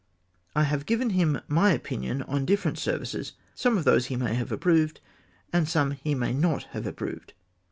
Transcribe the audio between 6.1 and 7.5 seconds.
may not leave approved.''